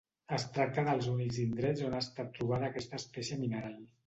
Es 0.35 0.45
tracta 0.53 0.85
dels 0.87 1.09
únics 1.11 1.37
indrets 1.43 1.83
on 1.89 1.99
ha 1.99 2.01
estat 2.07 2.33
trobada 2.39 2.71
aquesta 2.73 3.01
espècie 3.03 3.39
mineral. 3.45 3.79